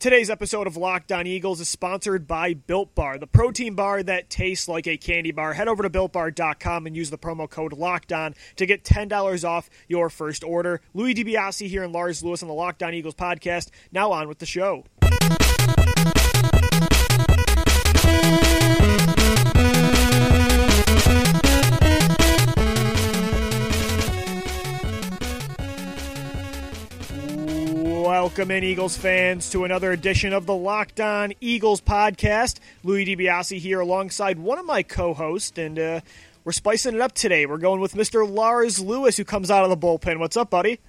[0.00, 4.28] Today's episode of Locked On Eagles is sponsored by Built Bar, the protein bar that
[4.28, 5.54] tastes like a candy bar.
[5.54, 9.70] Head over to builtbar.com and use the promo code Locked On to get $10 off
[9.88, 10.82] your first order.
[10.92, 13.70] Louis DiBiase here and Lars Lewis on the Locked On Eagles podcast.
[13.92, 14.84] Now on with the show.
[28.04, 32.58] Welcome in, Eagles fans, to another edition of the Locked On Eagles podcast.
[32.82, 36.00] Louis DiBiase here alongside one of my co hosts, and uh,
[36.44, 37.46] we're spicing it up today.
[37.46, 38.30] We're going with Mr.
[38.30, 40.18] Lars Lewis, who comes out of the bullpen.
[40.18, 40.80] What's up, buddy?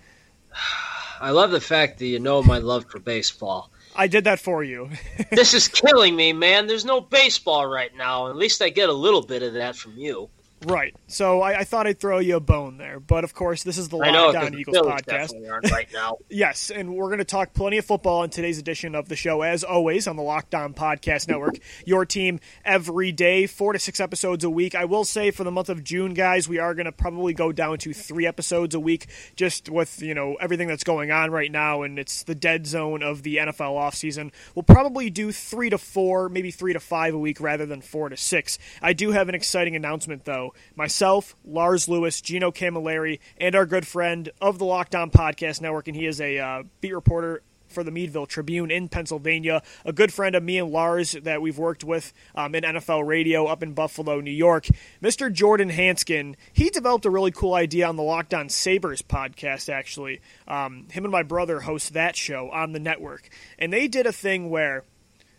[1.22, 3.72] I love the fact that you know my love for baseball.
[3.96, 4.90] I did that for you.
[5.32, 6.68] this is killing me, man.
[6.68, 8.28] There's no baseball right now.
[8.28, 10.30] At least I get a little bit of that from you.
[10.66, 10.96] Right.
[11.08, 13.90] So I, I, thought I'd throw you a bone there, but of course this is
[13.90, 15.72] the Locked On Eagles podcast.
[15.72, 16.18] right now.
[16.30, 19.44] yes, and we're going to talk plenty of football in today's edition of the show,
[19.44, 21.60] as always on the Locked On Podcast Network.
[21.86, 24.74] Your team every day, four to six episodes a week.
[24.74, 27.52] I will say for the month of June, guys, we are going to probably go
[27.52, 31.52] down to three episodes a week, just with you know everything that's going on right
[31.52, 34.32] now, and it's the dead zone of the NFL offseason.
[34.56, 38.10] We'll probably do three to four, maybe three to five a week, rather than four
[38.10, 38.58] to six.
[38.82, 43.88] I do have an exciting announcement though myself, Lars Lewis, Gino Camilleri, and our good
[43.88, 47.42] friend of the Locked On Podcast Network, and he is a uh, beat reporter
[47.76, 49.62] for the Meadville Tribune in Pennsylvania.
[49.84, 53.46] A good friend of me and Lars that we've worked with um, in NFL radio
[53.46, 54.68] up in Buffalo, New York.
[55.04, 55.32] Mr.
[55.32, 60.22] Jordan Hanskin, he developed a really cool idea on the Locked On Sabres podcast, actually.
[60.48, 63.30] Um, him and my brother host that show on the network.
[63.60, 64.84] And they did a thing where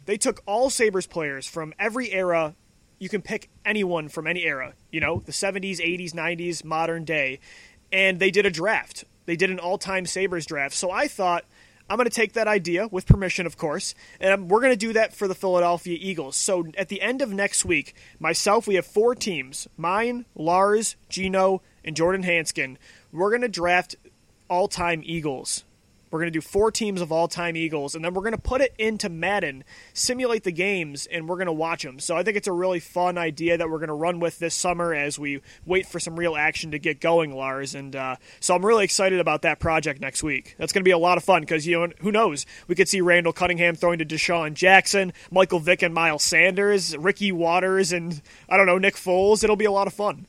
[0.04, 2.54] they took all Sabres players from every era
[2.98, 7.40] you can pick anyone from any era, you know, the 70s, 80s, 90s, modern day.
[7.92, 9.04] And they did a draft.
[9.26, 10.74] They did an all time Sabres draft.
[10.74, 11.44] So I thought,
[11.88, 14.92] I'm going to take that idea, with permission, of course, and we're going to do
[14.94, 16.36] that for the Philadelphia Eagles.
[16.36, 21.62] So at the end of next week, myself, we have four teams mine, Lars, Gino,
[21.84, 22.76] and Jordan Hanskin.
[23.12, 23.94] We're going to draft
[24.48, 25.64] all time Eagles
[26.16, 28.38] we're going to do four teams of all time Eagles, and then we're going to
[28.38, 31.98] put it into Madden, simulate the games, and we're going to watch them.
[31.98, 34.54] So I think it's a really fun idea that we're going to run with this
[34.54, 37.74] summer as we wait for some real action to get going, Lars.
[37.74, 40.54] And uh, so I'm really excited about that project next week.
[40.56, 42.46] That's going to be a lot of fun because, you know, who knows?
[42.66, 47.30] We could see Randall Cunningham throwing to DeSean Jackson, Michael Vick and Miles Sanders, Ricky
[47.30, 49.44] Watters, and I don't know, Nick Foles.
[49.44, 50.26] It'll be a lot of fun.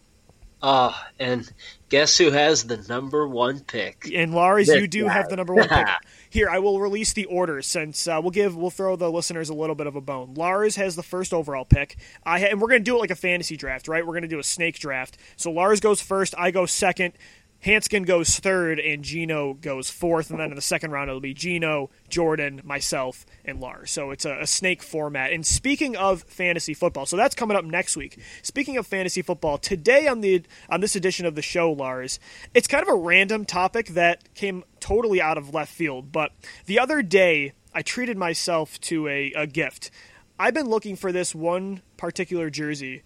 [0.62, 1.50] Oh, and
[1.90, 4.10] guess who has the number one pick?
[4.14, 5.14] And Lars, you do guy.
[5.14, 5.88] have the number one pick.
[6.30, 9.54] Here, I will release the order since uh, we'll give we'll throw the listeners a
[9.54, 10.34] little bit of a bone.
[10.34, 11.98] Lars has the first overall pick.
[12.26, 14.06] I ha- and we're going to do it like a fantasy draft, right?
[14.06, 15.18] We're going to do a snake draft.
[15.36, 17.14] So Lars goes first, I go second.
[17.66, 21.34] Hanskin goes third and Gino goes fourth, and then in the second round it'll be
[21.34, 23.92] Gino, Jordan, myself, and Lars.
[23.92, 25.34] So it's a, a, snake format.
[25.34, 28.20] And speaking of fantasy football, so that's coming up next week.
[28.42, 32.20] Speaking of fantasy football, today on the on this edition of the show, Lars,
[32.54, 36.12] it's kind of a random topic that came totally out of left field.
[36.12, 36.32] But
[36.66, 39.92] the other day, I treated myself to a, a gift.
[40.40, 43.04] I've been looking for this one particular jersey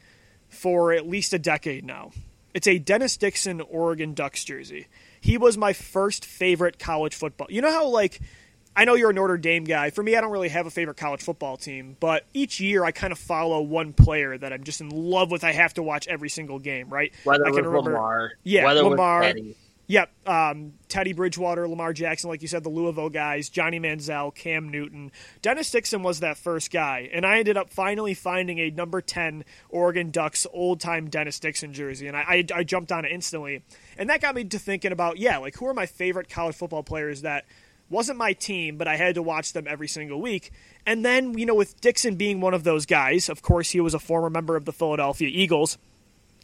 [0.50, 2.12] for at least a decade now.
[2.54, 4.88] It's a Dennis Dixon Oregon Ducks jersey.
[5.20, 7.48] He was my first favorite college football.
[7.50, 8.20] You know how like
[8.76, 9.90] I know you're a Notre Dame guy.
[9.90, 12.92] For me, I don't really have a favorite college football team, but each year I
[12.92, 15.44] kind of follow one player that I'm just in love with.
[15.44, 17.12] I have to watch every single game, right?
[17.24, 19.34] Whether I can remember, Lamar, yeah, whether Lamar,
[19.92, 20.10] Yep.
[20.26, 25.12] Um, Teddy Bridgewater, Lamar Jackson, like you said, the Louisville guys, Johnny Manziel, Cam Newton.
[25.42, 27.10] Dennis Dixon was that first guy.
[27.12, 31.74] And I ended up finally finding a number 10 Oregon Ducks old time Dennis Dixon
[31.74, 32.08] jersey.
[32.08, 33.66] And I, I, I jumped on it instantly.
[33.98, 36.84] And that got me to thinking about, yeah, like who are my favorite college football
[36.84, 37.44] players that
[37.90, 40.54] wasn't my team, but I had to watch them every single week.
[40.86, 43.94] And then, you know, with Dixon being one of those guys, of course, he was
[43.94, 45.78] a former member of the Philadelphia Eagles.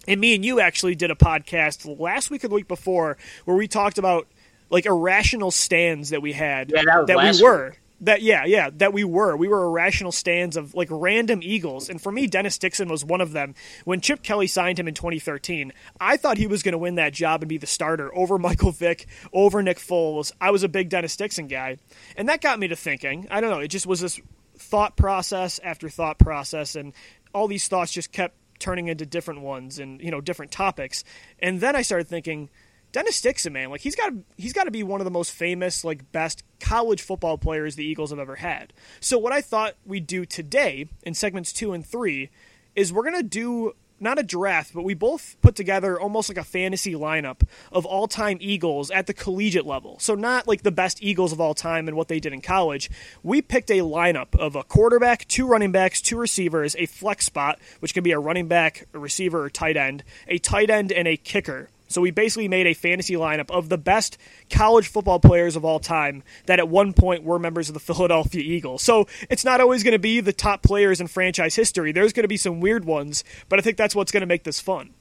[0.07, 3.57] And me and you actually did a podcast last week or the week before where
[3.57, 4.27] we talked about
[4.69, 7.69] like irrational stands that we had yeah, that, that we were.
[7.69, 7.79] Week.
[8.01, 9.35] That yeah, yeah, that we were.
[9.35, 11.89] We were irrational stands of like random Eagles.
[11.89, 13.55] And for me, Dennis Dixon was one of them.
[13.85, 17.13] When Chip Kelly signed him in 2013, I thought he was going to win that
[17.13, 20.31] job and be the starter over Michael Vick, over Nick Foles.
[20.39, 21.77] I was a big Dennis Dixon guy.
[22.15, 23.27] And that got me to thinking.
[23.31, 24.21] I don't know, it just was this
[24.59, 26.93] thought process after thought process and
[27.33, 31.03] all these thoughts just kept turning into different ones and you know different topics.
[31.39, 32.49] And then I started thinking,
[32.91, 35.83] Dennis Dixon, man, like he's got he's got to be one of the most famous,
[35.83, 38.73] like best college football players the Eagles have ever had.
[38.99, 42.29] So what I thought we'd do today in segments two and three
[42.75, 46.43] is we're gonna do not a draft, but we both put together almost like a
[46.43, 47.41] fantasy lineup
[47.71, 49.97] of all time Eagles at the collegiate level.
[49.99, 52.89] So, not like the best Eagles of all time and what they did in college.
[53.23, 57.59] We picked a lineup of a quarterback, two running backs, two receivers, a flex spot,
[57.79, 61.07] which can be a running back, a receiver, or tight end, a tight end, and
[61.07, 61.69] a kicker.
[61.87, 64.17] So we basically made a fantasy lineup of the best
[64.49, 68.41] college football players of all time that at one point were members of the Philadelphia
[68.41, 68.83] Eagles.
[68.83, 71.91] So it's not always going to be the top players in franchise history.
[71.91, 74.43] There's going to be some weird ones, but I think that's what's going to make
[74.43, 74.91] this fun.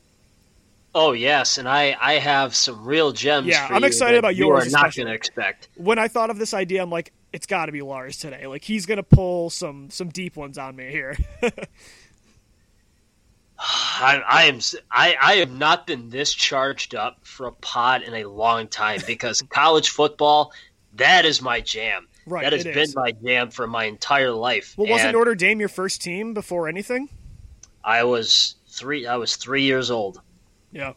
[0.94, 3.48] Oh yes, and I I have some real gems.
[3.48, 4.64] Yeah, I'm excited about yours.
[4.64, 5.68] You are not going to expect.
[5.74, 8.46] When I thought of this idea, I'm like, it's got to be Lars today.
[8.46, 11.18] Like he's going to pull some some deep ones on me here.
[13.58, 14.60] I, I, am
[14.90, 19.00] I, I have not been this charged up for a pod in a long time
[19.06, 20.52] because college football
[20.96, 22.08] that is my jam.
[22.26, 22.96] Right, that has been is.
[22.96, 24.74] my jam for my entire life.
[24.76, 27.08] Well, wasn't Notre Dame your first team before anything?
[27.84, 29.06] I was three.
[29.06, 30.20] I was three years old.
[30.72, 30.94] Yeah,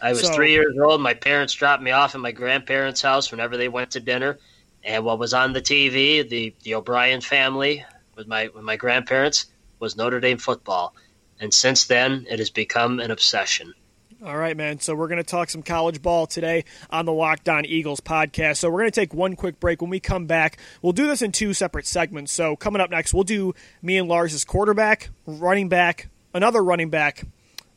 [0.00, 1.00] I was So- three years old.
[1.02, 4.38] My parents dropped me off at my grandparents' house whenever they went to dinner,
[4.82, 7.84] and what was on the TV, the the O'Brien family
[8.16, 9.46] with my with my grandparents,
[9.80, 10.94] was Notre Dame football,
[11.40, 13.74] and since then it has become an obsession.
[14.22, 14.80] All right, man.
[14.80, 18.58] So we're going to talk some college ball today on the Locked On Eagles podcast.
[18.58, 19.80] So we're going to take one quick break.
[19.80, 22.30] When we come back, we'll do this in two separate segments.
[22.30, 27.24] So coming up next, we'll do me and Lars' quarterback, running back, another running back,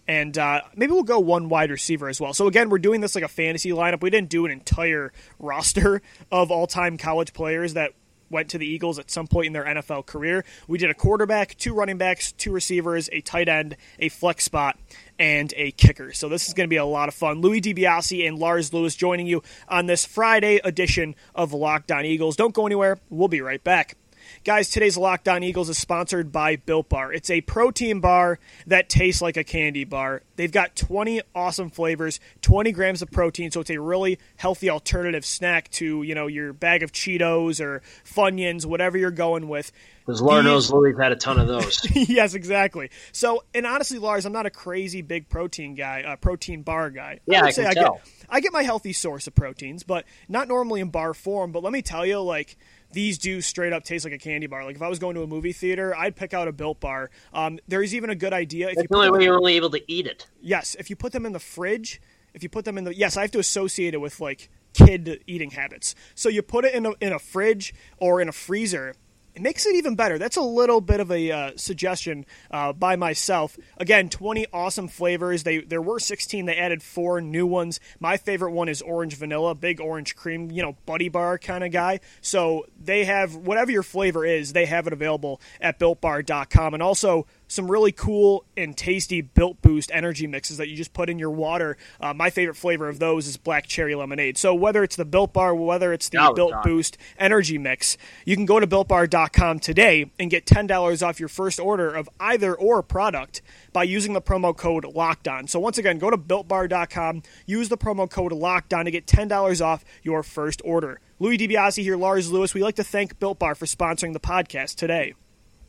[0.06, 2.34] and uh, maybe we'll go one wide receiver as well.
[2.34, 4.02] So again, we're doing this like a fantasy lineup.
[4.02, 7.94] We didn't do an entire roster of all-time college players that
[8.30, 10.44] went to the Eagles at some point in their NFL career.
[10.68, 14.78] We did a quarterback, two running backs, two receivers, a tight end, a flex spot,
[15.20, 16.14] and a kicker.
[16.14, 17.42] So this is going to be a lot of fun.
[17.42, 22.36] Louis DiBiase and Lars Lewis joining you on this Friday edition of Locked On Eagles.
[22.36, 22.98] Don't go anywhere.
[23.10, 23.96] We'll be right back.
[24.44, 27.14] Guys, today's Locked On Eagles is sponsored by Built Bar.
[27.14, 30.22] It's a protein bar that tastes like a candy bar.
[30.36, 35.26] They've got 20 awesome flavors, 20 grams of protein, so it's a really healthy alternative
[35.26, 39.72] snack to, you know, your bag of Cheetos or Funyuns, whatever you're going with.
[40.06, 41.80] Because These- knows Louis had a ton of those.
[41.96, 42.90] yes, exactly.
[43.14, 47.22] So, and honestly, Lars, I'm not a crazy big protein guy, uh, protein bar guy.
[47.26, 47.94] Yeah, I say can I tell.
[47.94, 51.54] get I get my healthy source of proteins, but not normally in bar form.
[51.54, 52.58] But let me tell you, like
[52.94, 54.64] these do straight up taste like a candy bar.
[54.64, 57.10] Like if I was going to a movie theater, I'd pick out a Built Bar.
[57.34, 59.70] Um, there's even a good idea if That's you the only way you're only able
[59.72, 60.28] to eat it.
[60.42, 62.02] yes, if you put them in the fridge,
[62.34, 65.24] if you put them in the yes, I have to associate it with like kid
[65.28, 65.96] eating habits.
[66.16, 68.96] So you put it in a in a fridge or in a freezer.
[69.36, 70.20] It makes it even better.
[70.20, 73.58] That's a little bit of a uh, suggestion uh, by myself.
[73.78, 75.44] Again, 20 awesome flavors.
[75.44, 76.46] They there were 16.
[76.46, 77.80] They added four new ones.
[78.00, 81.72] My favorite one is orange vanilla, big orange cream, you know, buddy bar kind of
[81.72, 82.00] guy.
[82.22, 86.76] So they have whatever your flavor is, they have it available at builtbar.com.
[86.76, 91.10] And also some really cool and tasty Built Boost energy mixes that you just put
[91.10, 91.78] in your water.
[92.00, 94.38] Uh, my favorite flavor of those is black cherry lemonade.
[94.38, 96.54] So whether it's the Built Bar, whether it's the Now Built.
[96.64, 101.60] Boost energy mix, you can go to builtbar.com today and get $10 off your first
[101.60, 105.50] order of either or product by using the promo code LOCKEDON.
[105.50, 109.84] So once again, go to builtbar.com, use the promo code LOCKEDON to get $10 off
[110.04, 111.00] your first order.
[111.20, 112.54] Louis DiBiase here, Lars Lewis.
[112.54, 115.14] We like to thank Built Bar for sponsoring the podcast today.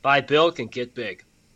[0.02, 1.24] Buy Bilk and get big.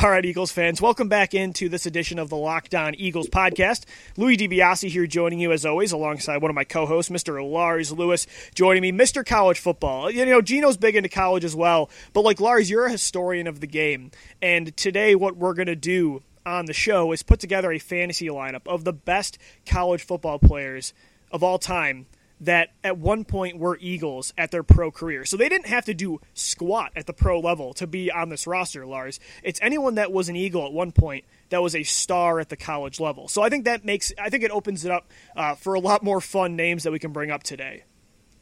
[0.00, 3.82] All right, Eagles fans, welcome back into this edition of the Locked On Eagles podcast.
[4.16, 7.44] Louis DiBiase here joining you as always, alongside one of my co-hosts, Mr.
[7.44, 9.26] Lars Lewis, joining me, Mr.
[9.26, 10.08] College Football.
[10.08, 13.58] You know, Gino's big into college as well, but like Lars, you're a historian of
[13.58, 17.72] the game, and today what we're going to do on the show is put together
[17.72, 19.36] a fantasy lineup of the best
[19.66, 20.94] college football players
[21.32, 22.06] of all time
[22.40, 25.24] that at one point were Eagles at their pro career.
[25.24, 28.46] So they didn't have to do squat at the pro level to be on this
[28.46, 29.18] roster, Lars.
[29.42, 32.56] It's anyone that was an Eagle at one point that was a star at the
[32.56, 33.28] college level.
[33.28, 36.02] So I think that makes, I think it opens it up uh, for a lot
[36.02, 37.84] more fun names that we can bring up today.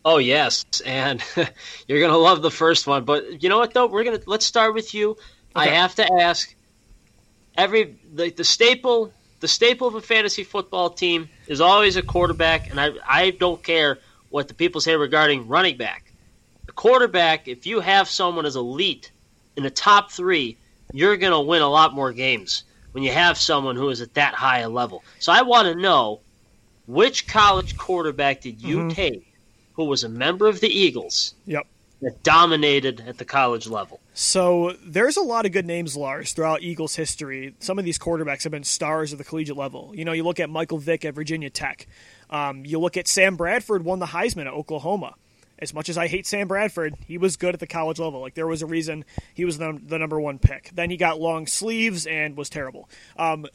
[0.05, 1.21] Oh yes, and
[1.89, 3.05] you're gonna love the first one.
[3.05, 3.89] But you know what though?
[3.89, 5.17] We're gonna let's start with you.
[5.53, 6.55] I have to ask
[7.57, 12.71] every the, the staple the staple of a fantasy football team is always a quarterback,
[12.71, 16.13] and I I don't care what the people say regarding running back.
[16.67, 19.13] The quarterback, if you have someone as elite
[19.57, 20.59] in the top three,
[20.93, 24.15] you're going to win a lot more games when you have someone who is at
[24.15, 25.05] that high a level.
[25.19, 26.23] So I want to know
[26.87, 28.91] which college quarterback did you Mhm.
[28.95, 29.23] take
[29.73, 31.65] who was a member of the Eagles Yep.
[32.01, 34.01] that dominated at the college level?
[34.19, 37.55] So there's a lot of good names, Lars, throughout Eagles history.
[37.59, 39.93] Some of these quarterbacks have been stars at the collegiate level.
[39.95, 41.87] You know, you look at Michael Vick at Virginia Tech.
[42.31, 45.17] Um, you look at Sam Bradford won the Heisman at Oklahoma.
[45.59, 48.23] As much as I hate Sam Bradford, he was good at the college level.
[48.23, 49.05] Like there was a reason
[49.35, 50.71] he was the, the number one pick.
[50.73, 52.89] Then he got long sleeves and was terrible.
[53.19, 53.45] Um,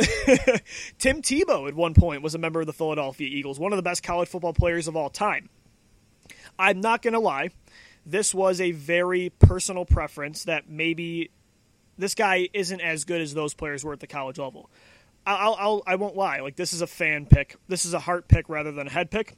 [0.99, 3.83] Tim Tebow at one point was a member of the Philadelphia Eagles, one of the
[3.83, 5.49] best college football players of all time.
[6.59, 7.49] I'm not going to lie
[8.05, 11.31] this was a very personal preference that maybe
[11.97, 14.69] this guy isn't as good as those players were at the college level.
[15.25, 16.39] I'll, I'll, I won't lie.
[16.39, 17.55] Like this is a fan pick.
[17.67, 19.35] This is a heart pick rather than a head pick.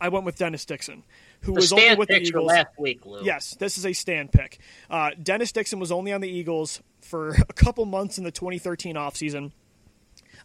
[0.00, 1.04] I went with Dennis Dixon,
[1.42, 2.46] who The was only with the Eagles.
[2.46, 3.22] last week, Lou.
[3.22, 4.58] Yes, this is a stand pick.
[4.88, 8.96] Uh, Dennis Dixon was only on the Eagles for a couple months in the 2013
[8.96, 9.52] offseason.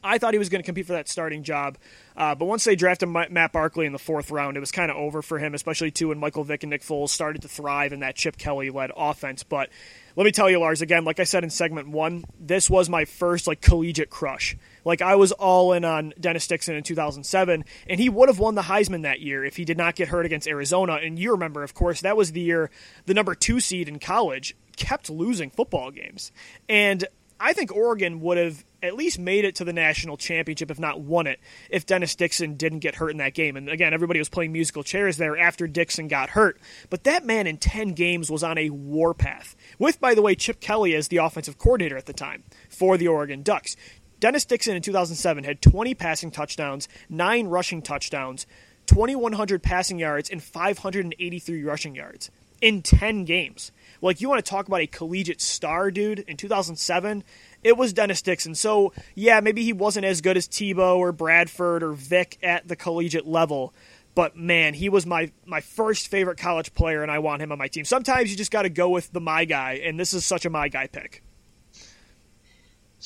[0.04, 1.78] I thought he was going to compete for that starting job,
[2.18, 4.98] uh, but once they drafted Matt Barkley in the fourth round, it was kind of
[4.98, 8.00] over for him, especially too when Michael Vick and Nick Foles started to thrive in
[8.00, 9.44] that Chip Kelly led offense.
[9.44, 9.70] But
[10.16, 13.04] let me tell you, Lars, again, like I said in segment one, this was my
[13.04, 14.56] first like collegiate crush.
[14.86, 18.56] Like I was all in on Dennis Dixon in 2007, and he would have won
[18.56, 20.94] the Heisman that year if he did not get hurt against Arizona.
[21.04, 22.72] And you remember, of course, that was the year
[23.06, 26.32] the number two seed in college kept losing football games,
[26.70, 27.06] and
[27.40, 31.02] I think Oregon would have at least made it to the national championship, if not
[31.02, 31.40] won it,
[31.70, 33.58] if Dennis Dixon didn't get hurt in that game.
[33.58, 36.60] And again, everybody was playing musical chairs there after Dixon got hurt.
[36.90, 40.62] But that man in 10 games was on a warpath, with, by the way, Chip
[40.62, 43.76] Kelly as the offensive coordinator at the time for the Oregon Ducks.
[44.20, 48.48] Dennis Dixon in 2007 had 20 passing touchdowns, 9 rushing touchdowns,
[48.86, 53.72] 2,100 passing yards, and 583 rushing yards in 10 games.
[54.06, 57.24] Like, you want to talk about a collegiate star, dude, in 2007,
[57.64, 58.54] it was Dennis Dixon.
[58.54, 62.76] So, yeah, maybe he wasn't as good as Tebow or Bradford or Vick at the
[62.76, 63.74] collegiate level.
[64.14, 67.58] But man, he was my, my first favorite college player, and I want him on
[67.58, 67.84] my team.
[67.84, 70.52] Sometimes you just got to go with the my guy, and this is such a
[70.52, 71.24] my guy pick.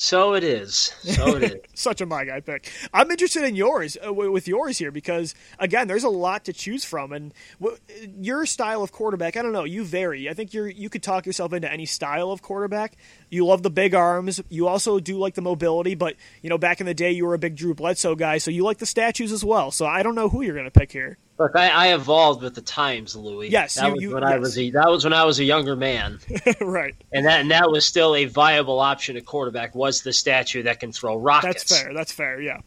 [0.02, 0.94] So it is.
[1.02, 1.60] So it is.
[1.74, 2.72] Such a my guy pick.
[2.90, 6.86] I'm interested in yours uh, with yours here because again, there's a lot to choose
[6.86, 7.76] from, and w-
[8.18, 9.36] your style of quarterback.
[9.36, 9.64] I don't know.
[9.64, 10.30] You vary.
[10.30, 12.96] I think you're you could talk yourself into any style of quarterback.
[13.28, 14.40] You love the big arms.
[14.48, 17.34] You also do like the mobility, but you know, back in the day, you were
[17.34, 19.70] a big Drew Bledsoe guy, so you like the statues as well.
[19.70, 21.18] So I don't know who you're going to pick here.
[21.40, 23.48] Look, I, I evolved with the times, Louis.
[23.48, 25.44] Yes, that you- was you- when I was a, that was when I was a
[25.44, 26.20] younger man,
[26.60, 26.94] right.
[27.12, 29.74] and that and that was still a viable option A quarterback.
[29.74, 31.64] Was the statue that can throw rockets?
[31.64, 31.94] That's fair.
[31.94, 32.42] That's fair.
[32.42, 32.60] Yeah.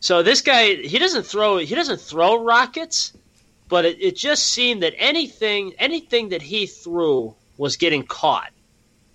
[0.00, 3.12] So this guy, he doesn't throw he doesn't throw rockets,
[3.68, 8.50] but it, it just seemed that anything anything that he threw was getting caught.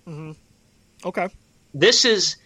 [0.06, 0.30] Mm-hmm.
[1.04, 1.28] Okay.
[1.74, 2.36] This is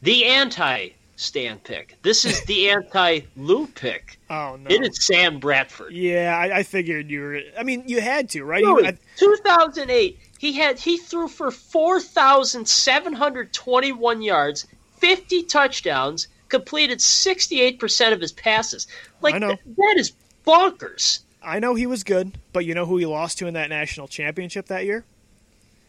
[0.00, 0.90] the anti
[1.22, 1.96] stand pick.
[2.02, 4.18] This is the anti Lou pick.
[4.28, 4.68] Oh no.
[4.68, 5.92] It is Sam Bradford.
[5.92, 7.40] Yeah, I, I figured you were.
[7.58, 8.64] I mean, you had to, right?
[8.64, 14.66] Louis, I, 2008, he had he threw for 4,721 yards,
[14.98, 18.86] 50 touchdowns, completed 68% of his passes.
[19.20, 20.12] Like th- that is
[20.46, 21.20] bonkers.
[21.42, 24.08] I know he was good, but you know who he lost to in that national
[24.08, 25.04] championship that year?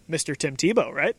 [0.09, 0.35] Mr.
[0.35, 1.15] Tim Tebow, right?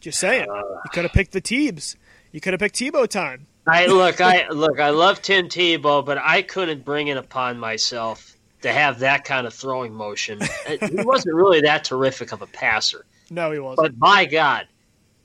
[0.00, 0.46] Just saying.
[0.50, 1.96] Uh, you could have picked the Teebs.
[2.32, 3.46] You could have picked Tebow time.
[3.66, 8.36] I look, I look, I love Tim Tebow, but I couldn't bring it upon myself
[8.62, 10.40] to have that kind of throwing motion.
[10.68, 13.04] Uh, he wasn't really that terrific of a passer.
[13.30, 13.78] No, he wasn't.
[13.78, 14.68] But my God,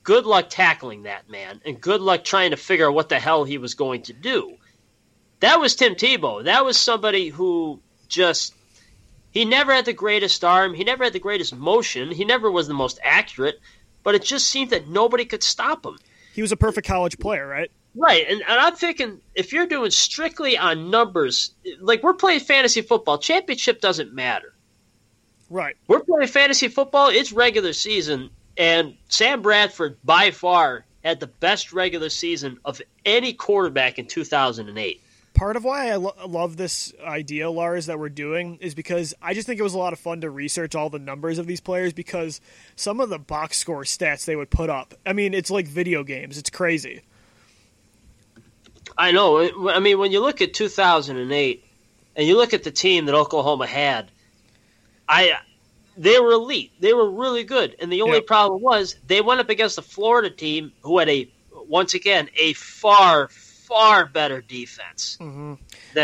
[0.02, 3.44] good luck tackling that man, and good luck trying to figure out what the hell
[3.44, 4.56] he was going to do.
[5.40, 6.44] That was Tim Tebow.
[6.44, 8.54] That was somebody who just
[9.30, 12.66] he never had the greatest arm, he never had the greatest motion, he never was
[12.66, 13.60] the most accurate,
[14.02, 15.98] but it just seemed that nobody could stop him.
[16.36, 17.70] He was a perfect college player, right?
[17.94, 22.82] Right, and, and I'm thinking if you're doing strictly on numbers, like we're playing fantasy
[22.82, 24.52] football, championship doesn't matter.
[25.48, 25.76] Right.
[25.88, 27.08] We're playing fantasy football.
[27.08, 28.28] It's regular season,
[28.58, 35.02] and Sam Bradford by far had the best regular season of any quarterback in 2008.
[35.36, 39.34] Part of why I lo- love this idea, Lars, that we're doing is because I
[39.34, 41.60] just think it was a lot of fun to research all the numbers of these
[41.60, 42.40] players because
[42.74, 44.94] some of the box score stats they would put up.
[45.04, 46.38] I mean, it's like video games.
[46.38, 47.02] It's crazy.
[48.96, 49.68] I know.
[49.70, 51.64] I mean, when you look at 2008
[52.16, 54.10] and you look at the team that Oklahoma had,
[55.06, 55.32] I
[55.98, 56.72] they were elite.
[56.80, 57.76] They were really good.
[57.78, 58.26] And the only Yep.
[58.26, 61.30] problem was they went up against a Florida team who had a
[61.68, 63.28] once again a far
[63.66, 65.58] far better defense than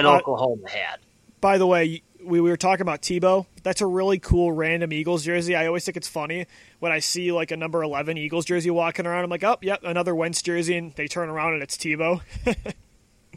[0.06, 0.98] Uh, Oklahoma had.
[1.40, 3.46] By the way, we, we were talking about Tebow.
[3.64, 5.56] That's a really cool random Eagles jersey.
[5.56, 6.46] I always think it's funny
[6.78, 9.24] when I see like a number 11 Eagles jersey walking around.
[9.24, 10.76] I'm like, oh, yep, another Wentz jersey.
[10.76, 12.20] And they turn around and it's Tebow.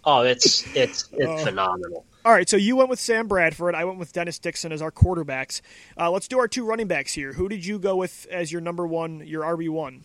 [0.08, 1.38] Oh, it's it's it's Oh.
[1.46, 2.06] phenomenal.
[2.24, 3.74] All right, so you went with Sam Bradford.
[3.74, 5.62] I went with Dennis Dixon as our quarterbacks.
[6.00, 7.34] Uh, let's do our two running backs here.
[7.34, 10.02] Who did you go with as your number one, your RB1?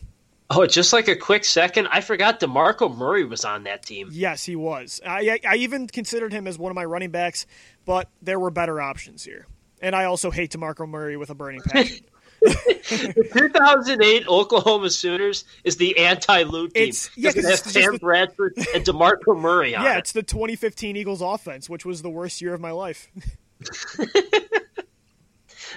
[0.52, 4.08] Oh, just like a quick second, I forgot DeMarco Murray was on that team.
[4.10, 5.00] Yes, he was.
[5.06, 7.46] I, I, even considered him as one of my running backs,
[7.84, 9.46] but there were better options here.
[9.80, 12.04] And I also hate DeMarco Murray with a burning passion.
[12.40, 16.82] the 2008 Oklahoma Sooners is the anti-Lou team.
[16.82, 19.98] It's- yeah, it has it's Sam the- Bradford and DeMarco Murray on yeah, it.
[19.98, 23.08] it's the 2015 Eagles offense, which was the worst year of my life.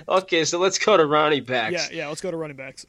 [0.07, 1.91] Okay, so let's go to running backs.
[1.91, 2.85] yeah, yeah, let's go to running backs.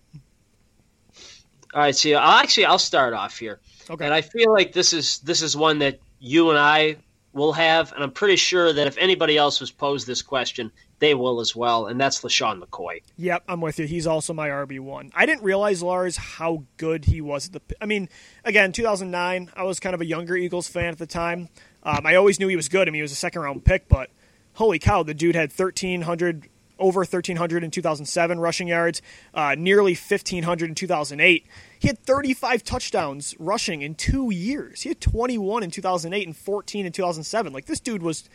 [1.74, 3.58] All right, see, I'll actually I'll start off here,
[3.90, 4.04] Okay.
[4.04, 6.96] and I feel like this is this is one that you and I
[7.32, 11.14] will have, and I'm pretty sure that if anybody else was posed this question, they
[11.14, 13.02] will as well, and that's LeSean McCoy.
[13.16, 13.86] Yep, I'm with you.
[13.86, 15.10] He's also my RB one.
[15.16, 17.46] I didn't realize Lars how good he was.
[17.48, 18.08] At the I mean,
[18.44, 19.50] again, 2009.
[19.56, 21.48] I was kind of a younger Eagles fan at the time.
[21.82, 22.86] Um, I always knew he was good.
[22.86, 24.10] I mean, he was a second round pick, but
[24.52, 29.00] holy cow, the dude had 1,300 over 1,300 in 2007 rushing yards,
[29.32, 31.46] uh, nearly 1,500 in 2008.
[31.78, 34.82] He had 35 touchdowns rushing in two years.
[34.82, 37.52] He had 21 in 2008 and 14 in 2007.
[37.52, 38.28] Like this dude was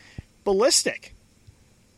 [0.44, 1.16] ballistic.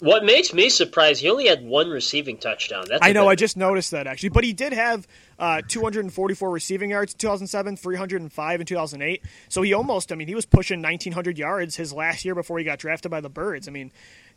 [0.02, 2.86] What makes me surprised, he only had one receiving touchdown.
[2.90, 3.26] That's I know.
[3.26, 5.08] bit- I just noticed that actually, but he did have
[5.38, 9.24] uh, 244 receiving yards in 2007, 305 in 2008.
[9.48, 12.66] So he almost, I mean, he was pushing 1900 yards his last year before he
[12.66, 13.68] got drafted by the Birds.
[13.68, 13.92] I mean,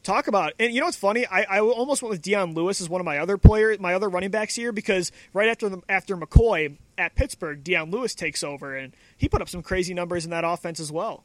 [0.05, 1.27] talk about and you know what's funny?
[1.27, 4.09] I, I almost went with Dion Lewis as one of my other players, my other
[4.09, 8.77] running backs here because right after the, after McCoy at Pittsburgh, Dion Lewis takes over
[8.77, 11.25] and he put up some crazy numbers in that offense as well.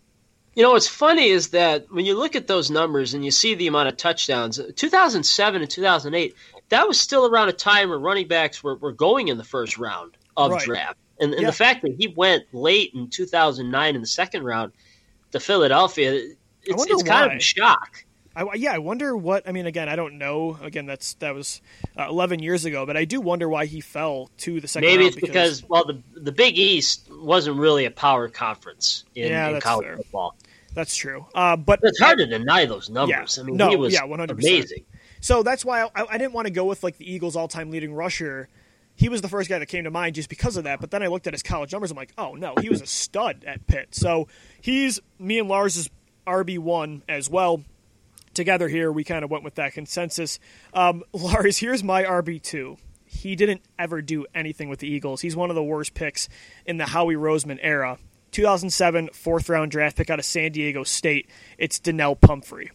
[0.55, 3.53] You know, what's funny is that when you look at those numbers and you see
[3.53, 6.35] the amount of touchdowns, 2007 and 2008,
[6.69, 9.77] that was still around a time where running backs were, were going in the first
[9.77, 10.65] round of Right.
[10.65, 10.97] draft.
[11.19, 11.47] And, and Yeah.
[11.49, 14.71] the fact that he went late in 2009 in the second round
[15.31, 16.13] to Philadelphia,
[16.63, 18.03] it's, it's kind of a shock.
[18.43, 19.47] I, yeah, I wonder what.
[19.47, 20.57] I mean, again, I don't know.
[20.61, 21.61] Again, that's that was
[21.97, 25.05] uh, 11 years ago, but I do wonder why he fell to the second Maybe
[25.05, 29.53] it's because, well, the the Big East wasn't really a power conference in, Yeah, in
[29.53, 29.97] that's college fair.
[29.97, 30.35] football.
[30.73, 31.25] that's true.
[31.35, 33.37] Uh, but It's hard to deny those numbers.
[33.37, 33.43] Yeah.
[33.43, 34.31] I mean, No, he was yeah, 100%.
[34.31, 34.85] amazing.
[35.21, 37.93] So that's why I, I didn't want to go with like the Eagles' all-time leading
[37.93, 38.47] rusher.
[38.95, 40.79] He was the first guy that came to mind just because of that.
[40.79, 41.91] But then I looked at his college numbers.
[41.91, 43.89] I'm like, oh no, he was a stud at Pitt.
[43.95, 44.27] So
[44.61, 45.89] he's me and Lars's
[46.27, 47.61] RB one as well.
[48.33, 50.39] Together here, we kind of went with that consensus.
[50.73, 52.77] Um, Lars, here's my RB two.
[53.05, 55.19] He didn't ever do anything with the Eagles.
[55.21, 56.29] He's one of the worst picks
[56.65, 57.97] in the Howie Roseman era.
[58.31, 61.27] 2007 fourth round draft pick out of San Diego State.
[61.57, 62.69] It's Donnel Pumphrey.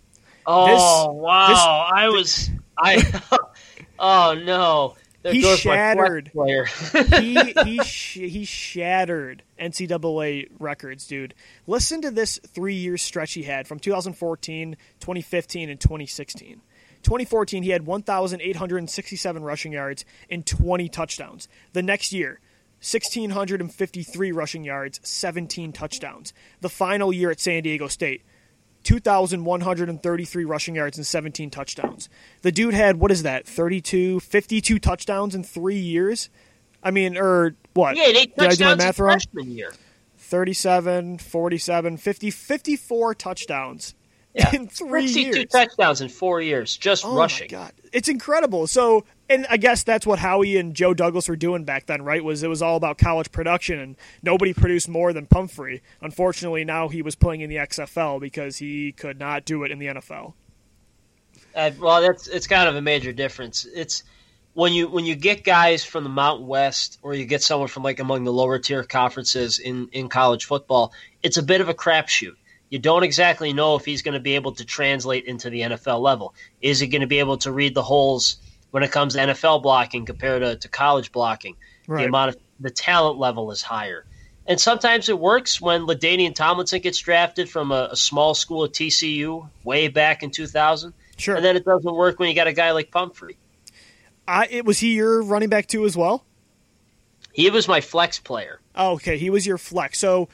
[0.47, 1.49] Oh This- wow!
[1.49, 1.59] this-
[1.95, 3.39] I was I.
[4.01, 4.97] oh no!
[5.33, 6.31] He goes my flex shattered.
[7.21, 11.35] he he sh- he shattered NCAA records, dude.
[11.67, 16.61] Listen to this three year stretch he had from 2014, 2015, and 2016.
[17.03, 21.49] 2014, he had 1,867 rushing yards and 20 touchdowns.
[21.75, 22.41] The next year,
[22.81, 26.33] 1,653 rushing yards, 17 touchdowns.
[26.63, 28.23] The final year at San Diego State,
[28.85, 32.09] 2,133 rushing yards and 17 touchdowns.
[32.43, 36.31] The dude had, what is that, 32, 52 touchdowns in three years?
[36.83, 37.97] I mean, or what?
[37.97, 39.11] Yeah, eight Did I do my touchdowns math wrong?
[39.13, 39.73] freshman year.
[40.19, 43.95] 37, 47, 50, 54 touchdowns
[44.35, 45.51] Yeah, in three 62 years.
[45.51, 47.45] touchdowns in four years, just Oh rushing.
[47.53, 48.67] my god, it's incredible.
[48.67, 52.23] So, and I guess that's what Howie and Joe Douglas were doing back then, right?
[52.23, 55.83] Was it was all about college production, and nobody produced more than Pumphrey.
[56.01, 59.79] Unfortunately, now he was playing in the XFL because he could not do it in
[59.79, 60.35] the NFL.
[61.55, 63.67] Uh, well, that's it's kind of a major difference.
[63.75, 64.03] It's
[64.53, 67.83] when you when you get guys from the Mountain West, or you get someone from
[67.83, 70.93] like among the lower tier conferences in in college football.
[71.23, 72.37] It's a bit of a crapshoot.
[72.69, 76.01] You don't exactly know if he's going to be able to translate into the NFL
[76.01, 76.35] level.
[76.61, 78.39] Is he going to be able to read the holes
[78.75, 81.55] when it comes to NFL blocking compared to, to college blocking?
[81.87, 82.03] Right.
[82.03, 84.05] The amount of the talent level is higher.
[84.49, 88.73] And sometimes it works when LaDainian Tomlinson gets drafted from a, a small school at
[88.73, 90.93] TCU way back in 2000.
[91.17, 91.37] Sure.
[91.37, 93.37] And then it doesn't work when you got a guy like Pumphrey.
[94.27, 96.25] I, it, was he your running back too as well?
[97.33, 98.59] He was my flex player.
[98.75, 100.01] Oh, okay, he was your flex.
[100.01, 100.29] So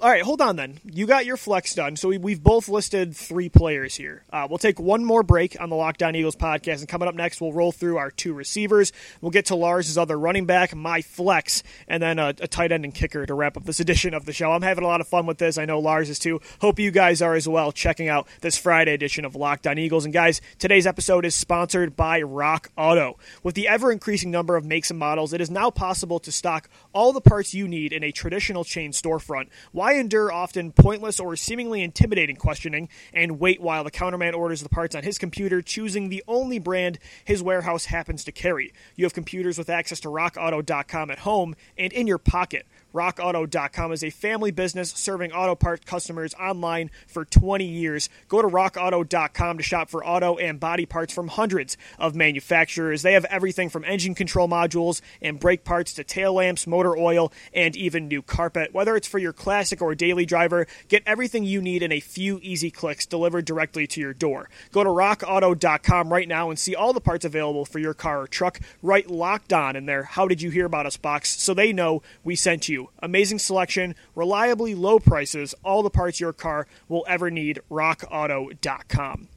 [0.00, 0.78] all right, hold on then.
[0.84, 1.96] You got your flex done.
[1.96, 4.22] So we, have both listed three players here.
[4.32, 6.78] Uh, we'll take one more break on the Locked On Eagles podcast.
[6.78, 8.92] And coming up next, we'll roll through our two receivers.
[9.20, 12.84] We'll get to Lars's other running back, my flex, and then a, a tight end
[12.84, 14.52] and kicker to wrap up this edition of the show.
[14.52, 15.58] I'm having a lot of fun with this.
[15.58, 16.40] I know Lars is too.
[16.60, 20.04] Hope you guys are as well, checking out this Friday edition of Locked On Eagles.
[20.04, 23.18] And guys, today's episode is sponsored by Rock Auto.
[23.42, 26.70] With the ever increasing number of makes and models, it is now possible to stock
[26.92, 29.48] all the parts you need in a traditional chain storefront.
[29.72, 34.68] Why endure often pointless or seemingly intimidating questioning and wait while the counterman orders the
[34.68, 38.72] parts on his computer, choosing the only brand his warehouse happens to carry?
[38.96, 42.66] You have computers with access to rockauto.com at home and in your pocket.
[42.94, 48.08] RockAuto.com is a family business serving auto parts customers online for 20 years.
[48.28, 53.02] Go to RockAuto.com to shop for auto and body parts from hundreds of manufacturers.
[53.02, 57.30] They have everything from engine control modules and brake parts to tail lamps, motor oil,
[57.52, 58.72] and even new carpet.
[58.72, 62.40] Whether it's for your classic or daily driver, get everything you need in a few
[62.42, 64.48] easy clicks delivered directly to your door.
[64.72, 68.26] Go to RockAuto.com right now and see all the parts available for your car or
[68.26, 71.72] truck right locked on in their How Did You Hear About Us box so they
[71.72, 72.87] know we sent you.
[73.00, 77.60] Amazing selection, reliably low prices, all the parts your car will ever need.
[77.70, 79.28] RockAuto.com.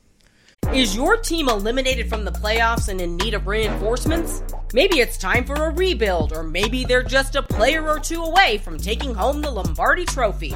[0.73, 4.41] Is your team eliminated from the playoffs and in need of reinforcements?
[4.73, 8.57] Maybe it's time for a rebuild, or maybe they're just a player or two away
[8.59, 10.55] from taking home the Lombardi Trophy.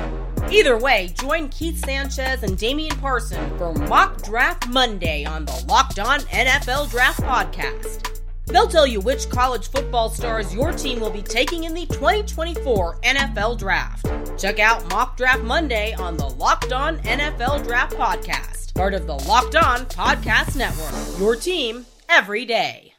[0.50, 6.00] Either way, join Keith Sanchez and Damian Parson for Mock Draft Monday on the Locked
[6.00, 8.22] On NFL Draft Podcast.
[8.48, 13.00] They'll tell you which college football stars your team will be taking in the 2024
[13.02, 14.06] NFL Draft.
[14.40, 19.16] Check out Mock Draft Monday on the Locked On NFL Draft Podcast, part of the
[19.16, 21.20] Locked On Podcast Network.
[21.20, 22.94] Your team every day.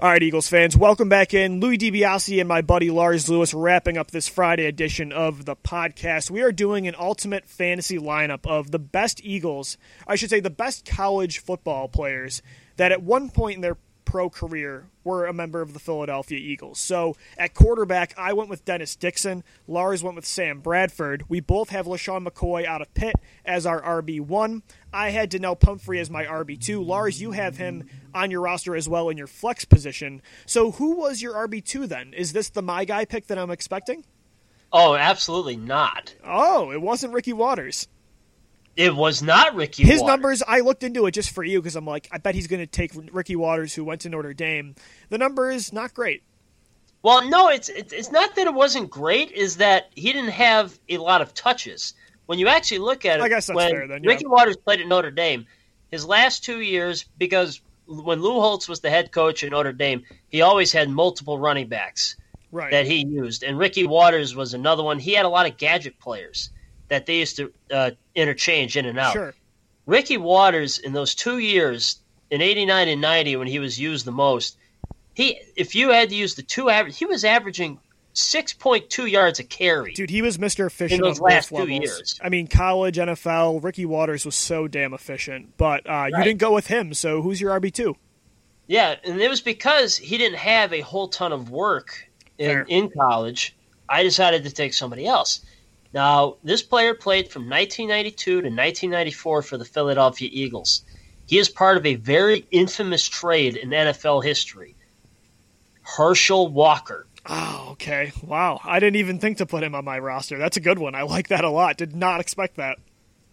[0.00, 1.60] All right, Eagles fans, welcome back in.
[1.60, 6.30] Louis DiBiase and my buddy Lars Lewis wrapping up this Friday edition of the podcast.
[6.30, 10.50] We are doing an ultimate fantasy lineup of the best Eagles, I should say the
[10.50, 12.42] best college football players
[12.76, 16.78] that at one point in their pro career were a member of the Philadelphia Eagles.
[16.78, 19.44] So at quarterback, I went with Dennis Dixon.
[19.66, 21.24] Lars went with Sam Bradford.
[21.28, 24.62] We both have LeSean McCoy out of Pitt as our RB1.
[24.92, 26.84] I had Donnel Pumphrey as my RB2.
[26.84, 30.22] Lars, you have him on your roster as well in your flex position.
[30.46, 32.12] So who was your RB2 then?
[32.14, 34.04] Is this the my guy pick that I'm expecting?
[34.72, 36.14] Oh, absolutely not.
[36.24, 37.88] Oh, it wasn't Ricky Watters.
[38.76, 39.84] It was not Ricky.
[39.84, 40.06] His Watters.
[40.06, 42.60] numbers, I looked into it just for you because I'm like, I bet he's going
[42.60, 44.74] to take Ricky Watters, who went to Notre Dame.
[45.10, 46.22] The number is not great.
[47.02, 49.30] Well, no, it's it's not that it wasn't great.
[49.30, 51.94] Is that he didn't have a lot of touches.
[52.26, 53.86] When you actually look at it, I guess that's when fair.
[53.86, 54.10] Then yeah.
[54.10, 55.46] Ricky Watters played at Notre Dame,
[55.90, 60.02] his last two years, because when Lou Holtz was the head coach at Notre Dame,
[60.28, 62.16] he always had multiple running backs
[62.50, 62.70] right.
[62.70, 64.98] that he used, and Ricky Watters was another one.
[64.98, 66.48] He had a lot of gadget players
[66.88, 69.12] that they used to uh, interchange in and out.
[69.12, 69.34] Sure.
[69.86, 71.98] Ricky Watters in those two years
[72.30, 74.56] in '89 and '90 when he was used the most,
[75.14, 77.78] he if you had to use the two average, he was averaging
[78.14, 79.92] 6.2 yards a carry.
[79.92, 80.66] Dude, he was Mr.
[80.66, 81.80] Efficient in those last two levels.
[81.80, 82.20] years.
[82.22, 85.56] I mean, college, NFL, Ricky Watters was so damn efficient.
[85.56, 87.96] But uh, you didn't go with him, so who's your RB two?
[88.66, 92.62] Yeah, and it was because he didn't have a whole ton of work Fair.
[92.62, 93.54] in, in college.
[93.88, 95.44] I decided to take somebody else.
[95.94, 100.82] Now, this player played from 1992 to 1994 for the Philadelphia Eagles.
[101.26, 104.74] He is part of a very infamous trade in NFL history.
[105.82, 107.06] Herschel Walker.
[107.26, 108.12] Oh, okay.
[108.24, 108.60] Wow.
[108.64, 110.36] I didn't even think to put him on my roster.
[110.36, 110.96] That's a good one.
[110.96, 111.76] I like that a lot.
[111.76, 112.78] Did not expect that.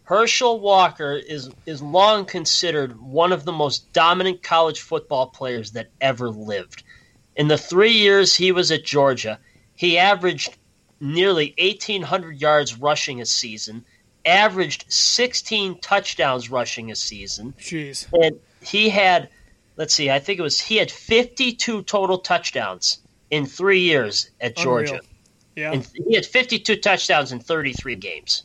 [0.03, 5.89] Herschel Walker is is long considered one of the most dominant college football players that
[5.99, 6.83] ever lived.
[7.35, 9.39] In the three years he was at Georgia,
[9.75, 10.57] he averaged
[11.01, 13.83] nearly 1,800 yards rushing a season,
[14.25, 18.07] averaged 16 touchdowns rushing a season, Jeez.
[18.21, 19.29] and he had,
[19.77, 22.99] let's see, I think it was he had 52 total touchdowns
[23.31, 24.93] in three years at Georgia.
[24.93, 25.05] Unreal.
[25.55, 25.71] Yeah.
[25.73, 28.43] And he had 52 touchdowns in 33 games.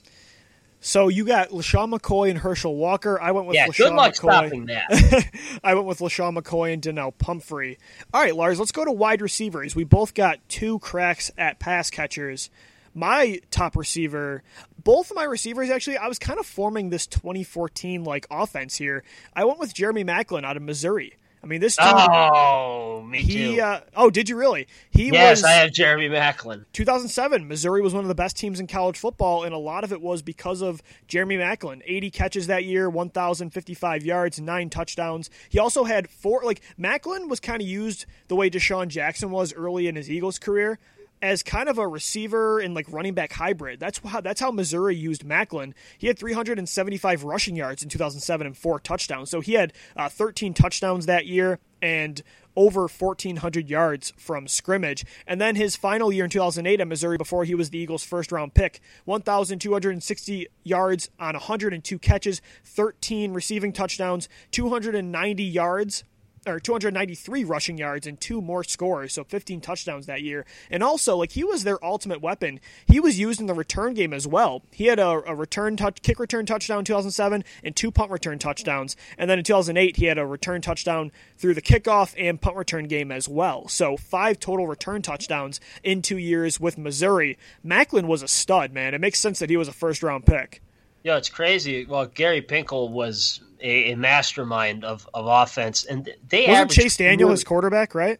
[0.86, 3.20] So you got LeSean McCoy and Herschel Walker.
[3.20, 4.16] I went with Yeah, LeSean good luck McCoy.
[4.18, 5.30] stopping that.
[5.64, 7.76] I went with LeSean McCoy and Donnel Pumphrey.
[8.14, 9.74] All right, Lars, let's go to wide receivers.
[9.74, 12.50] We both got two cracks at pass catchers.
[12.94, 14.44] My top receiver,
[14.84, 19.02] both of my receivers actually, I was kind of forming this 2014 like offense here.
[19.34, 21.16] I went with Jeremy Maclin out of Missouri.
[21.46, 23.62] I mean, this Oh, me he too.
[23.62, 24.66] uh, oh, did you really?
[24.90, 26.64] He yes, was I have Jeremy Maclin.
[26.72, 29.92] 2007, Missouri was one of the best teams in college football, and a lot of
[29.92, 31.82] it was because of Jeremy Maclin.
[31.86, 35.30] 80 catches that year, 1,055 yards, nine touchdowns.
[35.48, 36.42] He also had four.
[36.42, 40.40] Like Maclin was kind of used the way DeSean Jackson was early in his Eagles
[40.40, 40.80] career.
[41.22, 43.80] As kind of a receiver and like running back hybrid.
[43.80, 45.72] That's how that's how Missouri used Maclin.
[45.96, 49.30] He had 375 rushing yards in 2007 and four touchdowns.
[49.30, 52.22] So he had uh, 13 touchdowns that year and
[52.56, 55.04] over 1,400 yards from scrimmage.
[55.26, 58.32] And then his final year in 2008 at Missouri, before he was the Eagles' first
[58.32, 66.04] round pick, 1,260 yards on 102 catches, 13 receiving touchdowns, 290 yards
[66.46, 70.46] or 293 rushing yards and two more scores, so 15 touchdowns that year.
[70.70, 72.60] And also, like he was their ultimate weapon.
[72.86, 74.62] He was used in the return game as well.
[74.70, 78.38] He had a, a return touch, kick return touchdown in 2007 and two punt return
[78.38, 78.96] touchdowns.
[79.18, 82.86] And then in 2008, he had a return touchdown through the kickoff and punt return
[82.86, 83.68] game as well.
[83.68, 87.38] So five total return touchdowns in two years with Missouri.
[87.64, 88.94] Maclin was a stud, man.
[88.94, 90.62] It makes sense that he was a first round pick.
[91.06, 91.86] Yeah, it's crazy.
[91.86, 97.30] Well, Gary Pinkel was a, a mastermind of, of offense, and they wasn't Chase Daniel
[97.30, 98.18] his quarterback, right?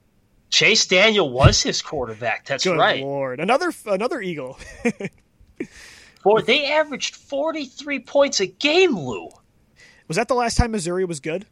[0.51, 2.47] Chase Daniel was his quarterback.
[2.47, 3.03] That's Good right.
[3.03, 4.57] Lord, another another Eagle.
[6.23, 9.31] For they averaged forty three points a game, Lou.
[10.07, 11.45] Was that the last time Missouri was good?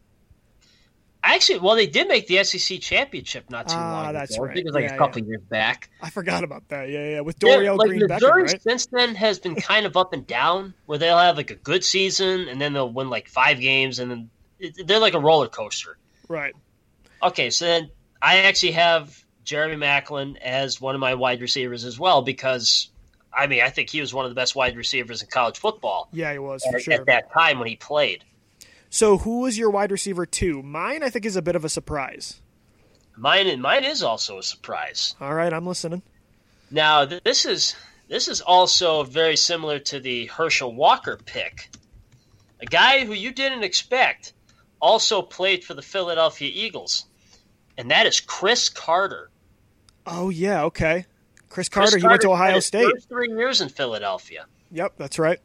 [1.35, 4.45] Actually, well, they did make the SEC championship not too Ah, long that's ago.
[4.45, 4.51] right.
[4.51, 5.29] I think it was like Yeah, a couple yeah.
[5.29, 5.91] years back.
[6.01, 6.89] I forgot about that.
[6.89, 8.63] Yeah, yeah, with Yeah, Dorial like Green Beckham, Missouri right?
[8.63, 11.83] since then has been kind of up and down, where they'll have like a good
[11.85, 15.49] season and then they'll win like five games, and then it- they're like a roller
[15.49, 15.99] coaster.
[16.29, 16.55] Right.
[17.23, 17.91] Okay, so then
[18.23, 22.91] I actually have Jeremy Maclin as one of my wide receivers as well because
[23.33, 26.09] I mean I think he was one of the best wide receivers in college football
[26.13, 26.95] Yeah, he was for at, sure.
[26.95, 28.25] at that time when he played.
[28.95, 30.63] So, who was your wide receiver two?
[30.63, 32.41] Mine, I think, is a bit of a surprise.
[33.17, 35.17] Mine and mine is also a surprise.
[35.21, 36.01] All right, I'm listening.
[36.71, 37.75] Now th- this is
[38.07, 41.71] this is also very similar to the Herschel Walker pick,
[42.61, 44.33] a guy who you didn't expect,
[44.79, 47.07] also played for the Philadelphia Eagles,
[47.77, 49.29] and that is Cris Carter.
[50.07, 51.07] Oh yeah, okay.
[51.49, 52.93] Cris Cris Carter, he went to Ohio State.
[52.93, 54.47] First three years in Philadelphia.
[54.71, 55.41] Yep, that's right.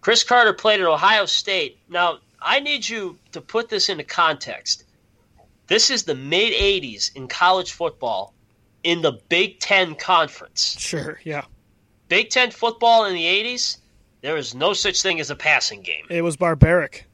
[0.00, 1.78] Cris Carter played at Ohio State.
[1.88, 4.84] Now, I need you to put this into context.
[5.66, 8.34] This is the mid 80s in college football
[8.82, 10.76] in the Big Ten Conference.
[10.78, 11.44] Sure, yeah.
[12.08, 13.78] Big Ten football in the 80s,
[14.20, 16.04] there was no such thing as a passing game.
[16.10, 17.06] It was barbaric.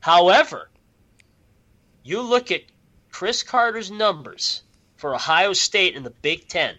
[0.00, 0.70] However,
[2.02, 2.62] you look at
[3.10, 4.62] Cris Carter's numbers
[4.96, 6.76] for Ohio State in the Big Ten.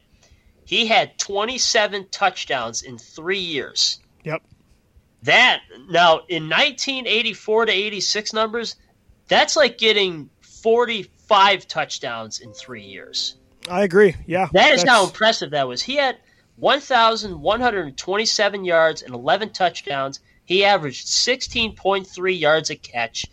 [0.65, 3.99] He had 27 touchdowns in three years.
[4.23, 4.43] Yep.
[5.23, 8.75] That now in 1984 to 86 numbers,
[9.27, 13.36] that's like getting 45 touchdowns in three years.
[13.69, 14.15] I agree.
[14.27, 14.47] Yeah.
[14.53, 15.81] That is how impressive that was.
[15.81, 16.17] He had
[16.57, 20.19] 1,127 yards and 11 touchdowns.
[20.45, 23.25] He averaged 16.3 yards a catch.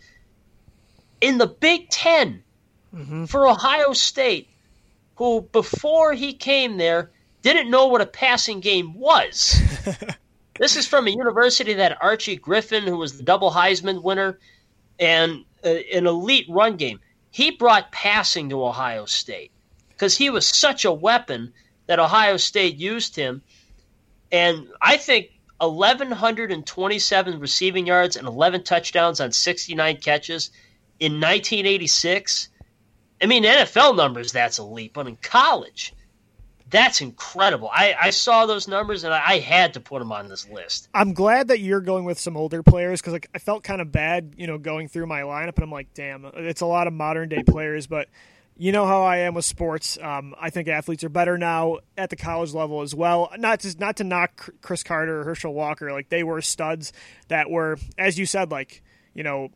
[1.19, 2.43] In the Big 10
[2.95, 3.25] Mm-hmm.
[3.25, 4.49] for Ohio State,
[5.15, 9.61] who before he came there didn't know what a passing game was.
[10.61, 14.37] this is from a university that Archie Griffin, who was the double Heisman winner,
[14.99, 16.99] and uh, an elite run game.
[17.31, 19.51] He brought passing to Ohio State
[19.89, 21.51] because he was such a weapon
[21.87, 23.41] that Ohio State used him.
[24.31, 30.51] And I think 1,127 receiving yards and 11 touchdowns on 69 catches
[30.99, 32.49] in 1986.
[33.19, 35.95] I mean, NFL numbers, that's a leap, but in college,
[36.71, 37.69] that's incredible.
[37.71, 40.89] I, I saw those numbers and I, I had to put them on this list.
[40.93, 43.91] I'm glad that you're going with some older players because like I felt kind of
[43.91, 46.93] bad, you know, going through my lineup, and I'm like, damn, it's a lot of
[46.93, 48.07] modern day players, but.
[48.57, 49.97] You know how I am with sports.
[49.99, 53.31] Um, I think athletes are better now at the college level as well.
[53.39, 56.93] Not to not to knock Cris Carter or Herschel Walker, like they were studs
[57.29, 58.83] that were, as you said, like
[59.15, 59.49] you know,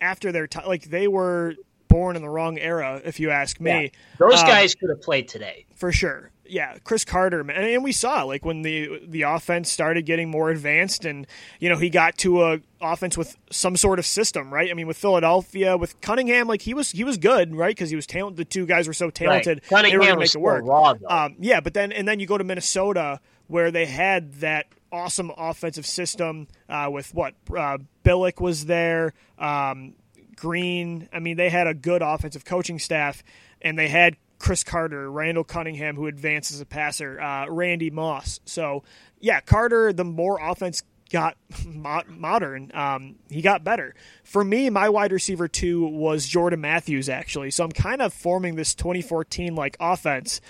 [0.00, 1.54] after their time, like they were
[1.88, 3.90] born in the wrong era, if you ask me.
[4.18, 5.64] Those Um, guys could have played today.
[5.74, 6.30] for sure.
[6.52, 10.50] Yeah, Cris Carter, man, and we saw like when the the offense started getting more
[10.50, 11.26] advanced, and
[11.60, 14.70] you know he got to a offense with some sort of system, right?
[14.70, 17.74] I mean, with Philadelphia, with Cunningham, like he was he was good, right?
[17.74, 18.36] Because he was talented.
[18.36, 19.82] The two guys were so talented, Right.
[19.82, 20.64] they were Cunningham going to was make it work.
[20.66, 20.94] raw.
[21.24, 25.32] Um, yeah, but then and then you go to Minnesota where they had that awesome
[25.38, 29.94] offensive system uh, with what uh, Billick was there, um,
[30.36, 31.08] Green.
[31.12, 33.22] I mean, they had a good offensive coaching staff,
[33.62, 38.40] and they had Cris Carter, Randall Cunningham, who advanced as a passer, uh, Randy Moss.
[38.44, 38.82] So
[39.20, 39.92] yeah, Carter.
[39.92, 43.94] The more offense got mo- modern, um, he got better.
[44.24, 47.52] For me, my wide receiver two was Jordan Matthews actually.
[47.52, 50.40] So I'm kind of forming this 2014 like offense.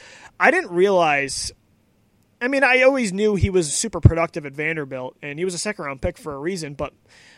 [0.41, 1.53] I didn't realize
[2.43, 5.59] I mean, I always knew he was super productive at Vanderbilt, and he was a
[5.59, 6.75] second round pick for a reason.
[6.75, 6.93] But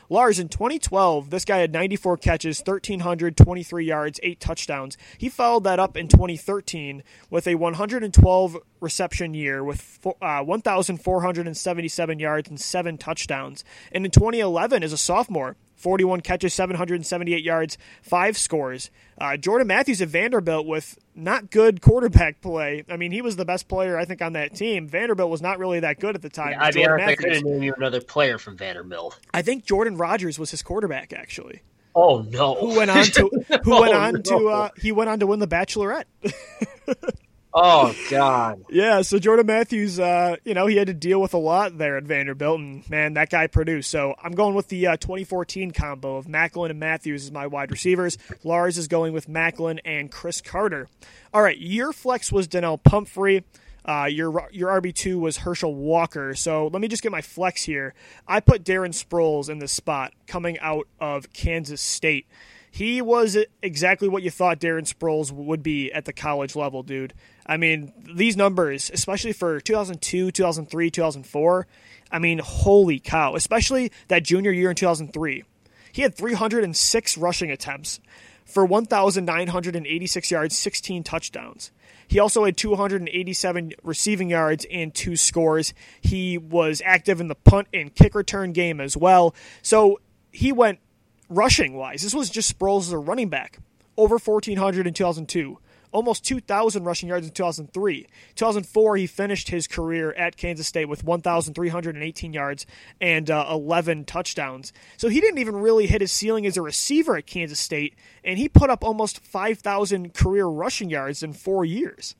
[0.09, 4.97] Lars, in 2012, this guy had 94 catches, 1,323 yards, eight touchdowns.
[5.19, 12.49] He followed that up in 2013 with a 112 reception year with uh, 1,477 yards
[12.49, 13.63] and seven touchdowns.
[13.93, 18.91] And in 2011, as a sophomore, 41 catches, 778 yards, five scores.
[19.19, 22.85] Uh, Jordan Matthews at Vanderbilt with not good quarterback play.
[22.89, 24.89] I mean, he was the best player, I think, on that team.
[24.89, 26.53] Vanderbilt was not really that good at the time.
[26.53, 29.21] Yeah, I mean, I couldn't name you another player from Vanderbilt.
[29.35, 31.61] I think Jordan Rodgers was his quarterback, actually.
[31.95, 32.55] Oh no!
[32.55, 33.31] Who went on to?
[33.63, 34.21] Who oh, went on no.
[34.21, 34.49] to?
[34.49, 36.07] Uh, he went on to win the Bachelorette.
[37.57, 38.65] Oh God.
[38.71, 41.97] yeah, so Jordan Matthews, uh, you know, he had to deal with a lot there
[41.97, 43.91] at Vanderbilt, and man, that guy produced.
[43.91, 47.71] So I'm going with the uh, 2014 combo of Maclin and Matthews as my wide
[47.71, 48.19] receivers.
[48.43, 50.89] Lars is going with Maclin and Cris Carter.
[51.33, 53.45] All right, your flex was Donnel Pumphrey.
[53.85, 56.35] Uh, your your RB two was Herschel Walker.
[56.35, 57.95] So let me just get my flex here.
[58.27, 62.27] I put Darren Sproles in this spot coming out of Kansas State.
[62.71, 67.15] He was exactly what you thought Darren Sproles would be at the college level, dude.
[67.47, 71.67] I mean, these numbers, especially for 2002, 2003, 2004,
[72.11, 75.45] I mean, holy cow, especially that junior year in 2003.
[75.93, 78.01] He had 306 rushing attempts
[78.45, 81.71] for 1,986 yards, 16 touchdowns.
[82.07, 85.73] He also had 287 receiving yards and two scores.
[86.01, 89.35] He was active in the punt and kick return game as well.
[89.63, 90.81] So he went
[91.29, 92.03] rushing wise.
[92.03, 93.59] This was just Sproles as a running back.
[93.97, 95.59] Over 1,400 in 2002
[95.95, 98.07] almost 2,000 rushing yards in 2003.
[98.35, 102.67] 2004, he finished his career at Kansas State with 1,318 yards
[103.01, 104.73] and uh, 11 touchdowns.
[104.97, 108.39] So he didn't even really hit his ceiling as a receiver at Kansas State, and
[108.39, 112.17] he put up almost 5,000 career rushing yards in four years.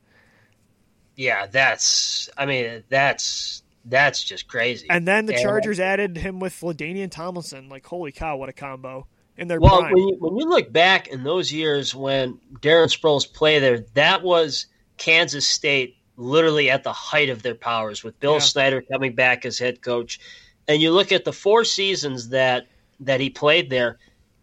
[1.17, 2.29] Yeah, that's.
[2.37, 4.87] I mean, that's that's just crazy.
[4.91, 7.69] And then the Chargers added him with LaDainian Tomlinson.
[7.69, 9.07] Like, holy cow, what a combo!
[9.37, 9.93] In their well, prime.
[9.93, 14.23] When you, when you look back in those years when Darren Sproles played there, that
[14.23, 14.67] was
[14.97, 18.39] Kansas State literally at the height of their powers with Bill yeah.
[18.39, 20.21] Snyder coming back as head coach.
[20.69, 22.67] And you look at the four seasons that
[23.01, 23.99] that he played there.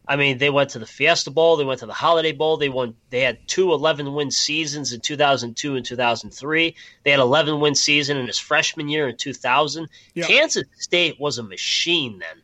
[0.08, 2.67] I mean, they went to the Fiesta Bowl, they went to the Holiday Bowl, they
[2.67, 6.75] won they had two 11 win seasons in 2002 and 2003.
[7.04, 9.88] They had 11 win season in his freshman year in 2000.
[10.13, 10.25] Yeah.
[10.25, 12.41] Kansas State was a machine then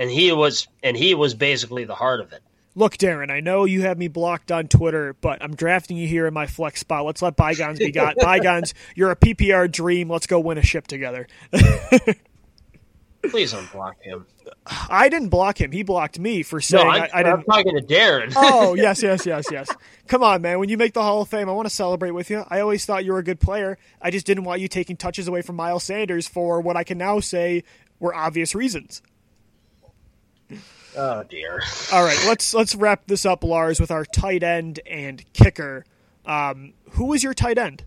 [0.00, 2.42] and he was and he was basically the heart of it.
[2.74, 6.26] Look, Darren, I know you have me blocked on Twitter, but I'm drafting you here
[6.26, 7.04] in my flex spot.
[7.04, 8.72] Let's let bygones be got bygones.
[8.96, 10.08] You're a PPR dream.
[10.08, 11.26] Let's go win a ship together.
[13.22, 14.24] Please unblock him.
[14.88, 15.72] I didn't block him.
[15.72, 17.40] He blocked me for saying no, I, I, didn't.
[17.40, 18.32] I'm talking to Darren.
[18.34, 19.68] oh yes, yes, yes, yes.
[20.06, 20.58] Come on, man.
[20.58, 22.44] When you make the Hall of Fame, I want to celebrate with you.
[22.48, 23.76] I always thought you were a good player.
[24.00, 26.96] I just didn't want you taking touches away from Miles Sanders for what I can
[26.96, 27.64] now say
[27.98, 29.02] were obvious reasons.
[30.96, 31.62] Oh dear.
[31.92, 35.84] All right, let's let's wrap this up, Lars, with our tight end and kicker.
[36.26, 37.84] Um, who was your tight end?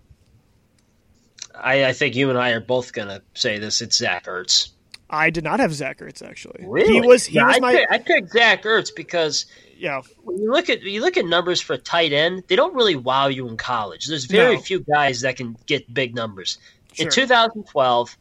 [1.56, 3.82] I, I think you and I are both gonna say this.
[3.82, 4.70] It's Zach Ertz.
[5.10, 6.66] I did not have Zach Ertz actually.
[6.66, 6.94] Really?
[6.94, 7.74] He was he was I my.
[7.74, 9.46] Picked, I picked Zach Ertz because
[9.78, 10.02] yeah.
[10.24, 13.28] When you look at you look at numbers for tight end, they don't really wow
[13.28, 14.08] you in college.
[14.08, 14.62] There's very no.
[14.62, 16.58] few guys that can get big numbers.
[16.94, 17.06] Sure.
[17.06, 18.18] In 2012,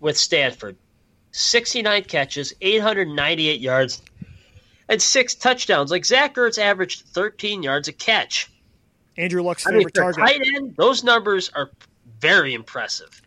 [0.00, 0.76] with Stanford,
[1.32, 4.02] 69 catches, 898 yards,
[4.88, 5.90] and six touchdowns.
[5.90, 8.50] Like Zach Ertz averaged 13 yards a catch.
[9.16, 10.24] Andrew Luck's favorite I mean, target.
[10.24, 11.70] Tight end, those numbers are
[12.20, 13.20] very impressive.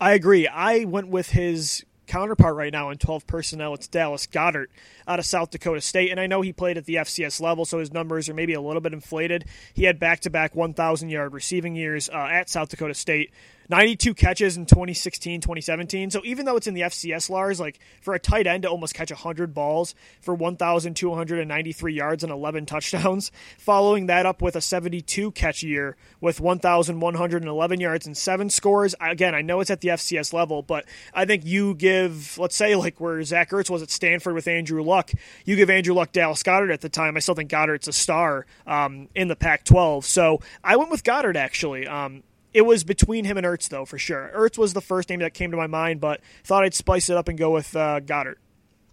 [0.00, 0.48] I agree.
[0.48, 3.74] I went with his counterpart right now in 12 personnel.
[3.74, 4.66] It's Dallas Goedert
[5.06, 6.10] out of South Dakota State.
[6.10, 8.60] And I know he played at the FCS level, so his numbers are maybe a
[8.60, 9.44] little bit inflated.
[9.72, 13.32] He had back to back 1,000 yard receiving years uh, at South Dakota State.
[13.68, 16.10] 92 catches in 2016, 2017.
[16.10, 18.94] So even though it's in the FCS, Lars, like for a tight end to almost
[18.94, 25.30] catch 100 balls for 1,293 yards and 11 touchdowns, following that up with a 72
[25.32, 28.94] catch year with 1,111 yards and seven scores.
[29.00, 32.74] Again, I know it's at the FCS level, but I think you give, let's say,
[32.76, 35.10] like where Zach Ertz was at Stanford with Andrew Luck,
[35.44, 37.16] you give Andrew Luck Dallas Goedert at the time.
[37.16, 40.04] I still think Goedert's a star um, in the Pac 12.
[40.04, 41.86] So I went with Goddard actually.
[41.86, 42.22] Um,
[42.54, 44.30] it was between him and Ertz, though, for sure.
[44.34, 47.16] Ertz was the first name that came to my mind, but thought I'd spice it
[47.16, 48.36] up and go with uh, Goedert.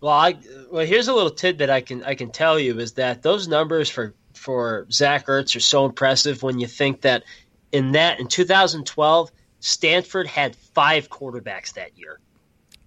[0.02, 0.36] Well, I
[0.72, 3.88] well here's a little tidbit I can I can tell you is that those numbers
[3.88, 7.24] for for Zach Ertz are so impressive when you think that
[7.72, 12.20] in that in 2012 Stanford had five quarterbacks that year.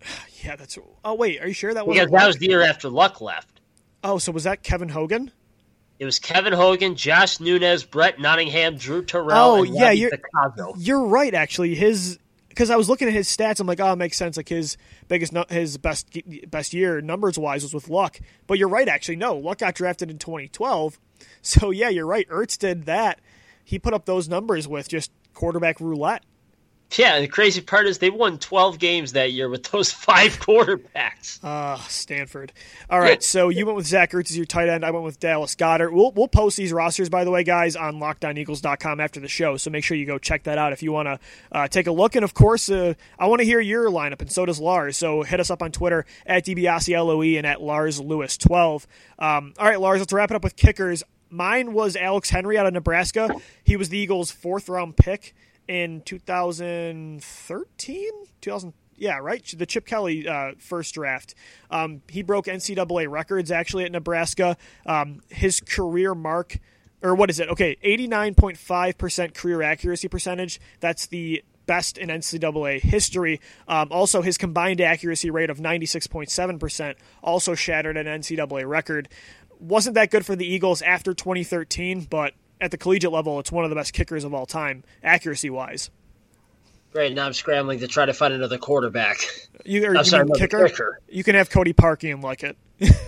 [0.43, 0.79] Yeah, that's.
[1.03, 1.97] Oh wait, are you sure that was?
[1.97, 3.63] Because that was the year after Luck left.
[4.03, 5.31] Oh, so was that Kevin Hogan?
[5.99, 9.31] It was Kevin Hogan, Josh Nunes, Brett Nottingham, Drew Terrell.
[9.33, 10.11] Oh yeah, you're,
[10.77, 11.33] you're right.
[11.35, 12.19] Actually, his
[12.49, 14.37] because I was looking at his stats, I'm like, oh, it makes sense.
[14.37, 14.77] Like his
[15.09, 16.19] biggest, his best
[16.49, 18.19] best year numbers wise was with Luck.
[18.47, 19.17] But you're right, actually.
[19.17, 20.99] No, Luck got drafted in 2012.
[21.43, 22.29] So yeah, you're right.
[22.29, 23.21] Ertz did that.
[23.65, 26.25] He put up those numbers with just quarterback roulette.
[26.97, 31.41] Yeah, the crazy part is they won 12 games that year with those five quarterbacks.
[31.43, 32.53] Ah, uh, Stanford.
[32.89, 34.85] All right, so you went with Zach Ertz as your tight end.
[34.85, 35.93] I went with Dallas Goedert.
[35.93, 39.71] We'll, we'll post these rosters, by the way, guys, on LockedOnEagles.com after the show, so
[39.71, 41.19] make sure you go check that out if you want to
[41.53, 42.15] uh, take a look.
[42.17, 44.97] And, of course, uh, I want to hear your lineup, and so does Lars.
[44.97, 48.87] So hit us up on Twitter at DBAssiLOE and at Lars Lewis12.
[49.19, 51.03] Um, all right, Lars, let's wrap it up with kickers.
[51.31, 53.35] Mine was Alex Henry out of Nebraska.
[53.65, 55.35] He was the Eagles' fourth round pick
[55.69, 58.11] in 2013,
[58.41, 58.73] 2000.
[58.97, 59.45] Yeah, right.
[59.57, 61.35] The Chip Kelly uh, first draft.
[61.71, 64.57] Um, he broke NCAA records actually at Nebraska.
[64.87, 66.59] Um, his career mark,
[67.03, 67.49] or what is it?
[67.49, 70.61] Okay, 89.5% career accuracy percentage.
[70.81, 73.41] That's the best in NCAA history.
[73.67, 79.09] Um, also, his combined accuracy rate of 96.7% also shattered an NCAA record.
[79.59, 83.65] Wasn't that good for the Eagles after 2013, but at the collegiate level, it's one
[83.65, 85.91] of the best kickers of all time, accuracy wise.
[86.93, 87.13] Great.
[87.13, 89.19] Now I'm scrambling to try to find another quarterback.
[89.65, 90.69] You, are, you sorry, kicker?
[90.69, 91.01] kicker?
[91.09, 92.57] You can have Cody Parkey like it.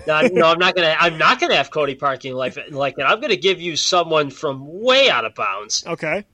[0.07, 0.97] no, no, I'm not gonna.
[0.99, 3.03] I'm not gonna have Cody Parkey like like it.
[3.03, 5.84] I'm gonna give you someone from way out of bounds.
[5.86, 6.24] Okay.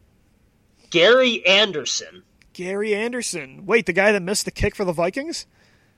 [0.91, 2.23] Gary Anderson.
[2.53, 3.67] Gary Anderson.
[3.67, 5.47] Wait, the guy that missed the kick for the Vikings?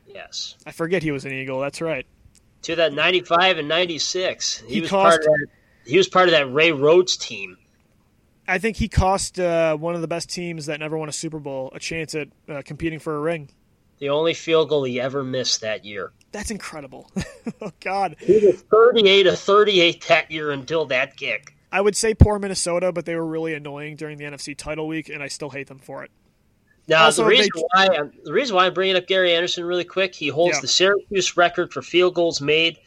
[0.06, 0.56] Yes.
[0.64, 1.60] I forget he was an Eagle.
[1.60, 2.06] That's right.
[2.62, 4.60] To that 95 and 96.
[4.66, 5.46] He, he was part of that
[5.86, 7.56] he was part of that Ray Rhodes team.
[8.46, 11.38] I think he cost uh, one of the best teams that never won a Super
[11.38, 13.48] Bowl a chance at uh, competing for a ring.
[13.98, 16.12] The only field goal he ever missed that year.
[16.32, 17.10] That's incredible.
[17.62, 21.56] oh God, he was thirty-eight of thirty-eight that year until that kick.
[21.70, 25.08] I would say poor Minnesota, but they were really annoying during the NFC title week,
[25.08, 26.10] and I still hate them for it.
[26.86, 27.62] Now, also, the reason they...
[27.72, 30.60] why I'm, the reason why I'm bringing up Gary Anderson really quick, he holds yeah.
[30.60, 32.78] the Syracuse record for field goals made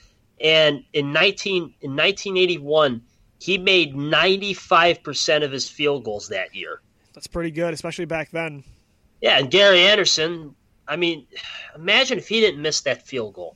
[0.41, 3.01] and in 19 in 1981,
[3.39, 6.81] he made 95% of his field goals that year.
[7.13, 8.63] That's pretty good, especially back then.
[9.21, 10.55] Yeah, and Gary Anderson,
[10.88, 11.25] I mean,
[11.75, 13.55] imagine if he didn't miss that field goal.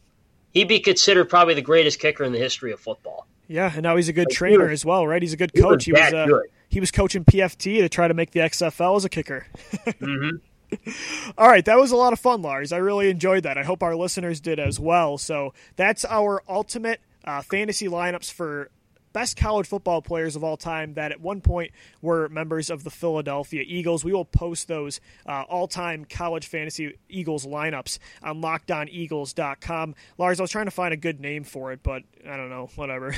[0.51, 3.27] He'd be considered probably the greatest kicker in the history of football.
[3.47, 5.21] Yeah, and now he's a good like, trainer as well, right?
[5.21, 5.86] He's a good coach.
[5.86, 8.95] He was, he was uh, he was coaching PFT to try to make the XFL
[8.97, 9.45] as a kicker.
[9.75, 10.38] mm-hmm.
[11.38, 12.72] All right, that was a lot of fun, Lars.
[12.72, 13.57] I really enjoyed that.
[13.57, 15.17] I hope our listeners did as well.
[15.17, 18.69] So that's our ultimate uh, fantasy lineups for
[19.13, 22.89] best college football players of all time that at one point were members of the
[22.89, 24.03] Philadelphia Eagles.
[24.03, 29.95] We will post those uh, all time college fantasy Eagles lineups on lockedoneagles.com.
[30.17, 32.69] Lars, I was trying to find a good name for it, but I don't know,
[32.76, 33.13] whatever.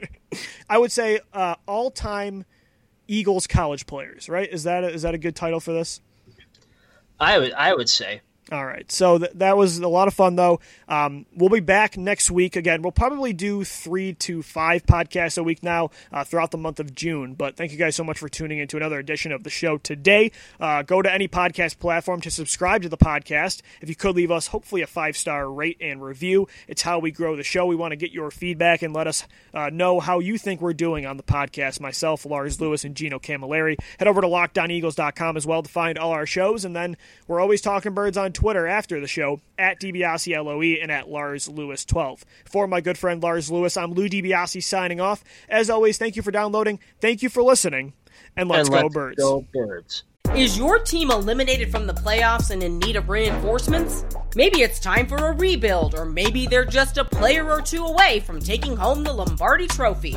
[0.68, 2.44] I would say uh, all time
[3.08, 4.48] Eagles college players, right?
[4.50, 6.00] Is that a, is that a good title for this?
[7.22, 8.20] I would I would say.
[8.50, 8.90] All right.
[8.90, 10.58] So th- that was a lot of fun, though.
[10.88, 12.56] Um, we'll be back next week.
[12.56, 16.80] Again, we'll probably do three to five podcasts a week now uh, throughout the month
[16.80, 17.34] of June.
[17.34, 20.32] But thank you guys so much for tuning into another edition of the show today.
[20.58, 23.62] Uh, go to any podcast platform to subscribe to the podcast.
[23.80, 26.48] If you could leave us, hopefully, a five star rate and review.
[26.66, 27.66] It's how we grow the show.
[27.66, 29.24] We want to get your feedback and let us
[29.54, 31.80] uh, know how you think we're doing on the podcast.
[31.80, 33.78] Myself, Lars Lewis, and Gino Camilleri.
[34.00, 36.64] Head over to lockedoneagles.com as well to find all our shows.
[36.64, 36.96] And then
[37.28, 41.84] we're always talking birds on Twitter after the show at DiBiase and at Lars Lewis
[41.84, 42.24] 12.
[42.44, 45.22] For my good friend Lars Lewis, I'm Lou DiBiase signing off.
[45.48, 47.92] As always, thank you for downloading, thank you for listening,
[48.36, 49.18] and let's, and go birds.
[49.18, 50.04] Go birds.
[50.34, 54.06] Is your team eliminated from the playoffs and in need of reinforcements?
[54.34, 58.20] Maybe it's time for a rebuild, or maybe they're just a player or two away
[58.20, 60.16] from taking home the Lombardi Trophy.